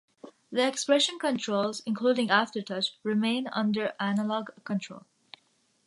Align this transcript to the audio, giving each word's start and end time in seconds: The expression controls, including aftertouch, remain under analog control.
The 0.51 0.67
expression 0.67 1.19
controls, 1.19 1.83
including 1.85 2.29
aftertouch, 2.29 2.89
remain 3.03 3.47
under 3.49 3.93
analog 3.99 4.49
control. 4.63 5.05